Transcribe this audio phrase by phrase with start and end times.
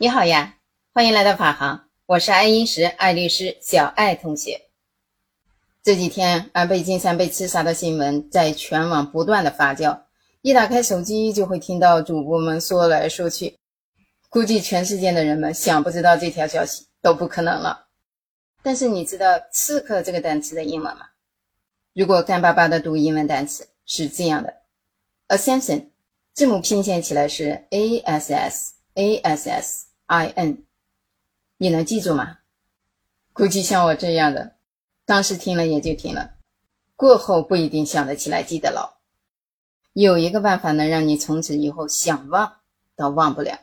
[0.00, 0.54] 你好呀，
[0.94, 4.68] 欢迎来到法航，我是爱因石爱律师小爱同学。
[5.82, 9.98] 这几天，安倍晋三被刺杀的新闻在全网不断的发酵，
[10.40, 13.58] 一打开手机就会听到主播们说来说去，
[14.28, 17.88] 估计全世界的人们想不知道这条消息都不可能了。
[18.62, 21.06] 但是你知道“刺客”这个单词的英文吗？
[21.92, 24.54] 如果干巴巴的读英文单词是这样的
[25.26, 25.88] ：assassin，
[26.34, 30.64] 字母拼写起来是 a s s a s s i n，
[31.56, 32.38] 你能记住吗？
[33.32, 34.56] 估计像我这样的。
[35.04, 36.34] 当时听了也就听了，
[36.96, 38.98] 过后不一定想得起来记得牢。
[39.92, 42.60] 有一个办法能让你从此以后想忘
[42.94, 43.60] 都忘不了。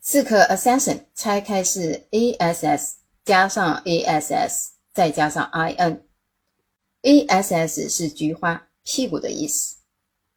[0.00, 7.88] 刺客 assassin 拆开是 a s s 加上 a s s 再加上 i n，a s s
[7.88, 9.76] 是菊花屁股的意思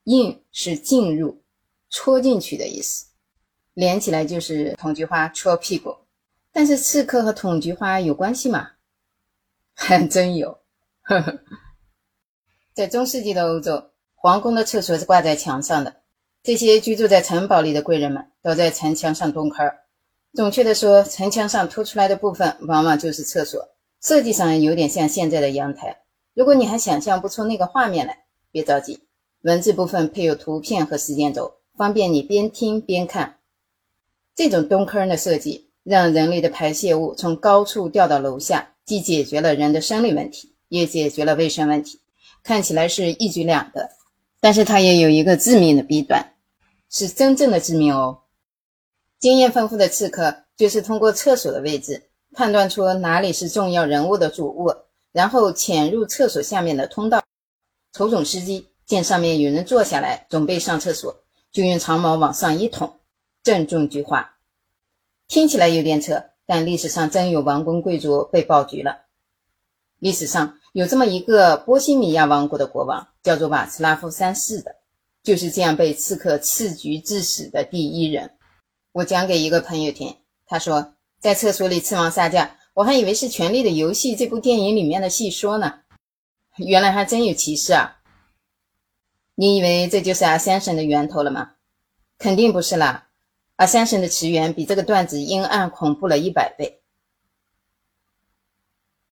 [0.04, 1.42] ，in 是进入
[1.90, 3.08] 戳进去的意思，
[3.74, 5.96] 连起来就是捅菊花戳屁股。
[6.54, 8.72] 但是刺客和捅菊花有关系吗？
[9.74, 10.60] 还 真有，
[11.04, 11.40] 呵呵。
[12.74, 16.02] 在中世纪的欧洲，皇宫的厕所是挂在墙上的。
[16.44, 19.72] 这些居住在城堡里的贵人们都在城墙上蹲坑。
[20.34, 23.70] 准确的说，城墙上凸出来的部分往往就是厕所，
[24.02, 26.02] 设计上有点像现在的阳台。
[26.34, 29.08] 如果你还想象不出那个画面来，别着急，
[29.42, 33.38] 文字部分配有图片和时间轴，方便你边听边看。
[34.42, 38.70] 这种蹲坑的设计，让人类的排泄物从高处掉到楼下。
[38.86, 42.00] 既解决了人的生理问题，也解决了卫生问题，
[42.44, 43.88] 看起来是一举两得。
[44.40, 46.34] 但是它也有一个致命的弊端，
[46.90, 48.22] 是真正的致命哦。
[49.20, 57.24] 经验丰富的刺客就是通过厕所的位置判断出哪里是重要人物的主卧，然后潜入厕所下面的通道，
[57.94, 61.16] 瞅准时机，见上面有人坐下来准备上厕所，
[61.52, 62.92] 就用长矛往上一捅，
[63.44, 64.38] 郑重句话。
[65.28, 66.26] 听起来有点扯。
[66.44, 69.04] 但历史上真有王公贵族被爆菊了。
[70.00, 74.76] 历史上有这么一个波西米亚王国的国王，叫做瓦茨拉夫三世的，
[75.24, 78.32] 就是这样被刺客刺菊致死的第一人。
[78.92, 85.76] 我讲给一个朋友听，他说在厕所里刺王杀驾，我还以为是《权力的游戏》这部电影里面的戏说呢，
[86.58, 88.02] 原来还真有其事啊！
[89.36, 91.52] 你以为这就是阿三神的源头了吗？
[92.18, 93.08] 肯定不是啦。
[93.62, 96.81] 而三神的起源比这个段子阴暗恐怖了一百倍。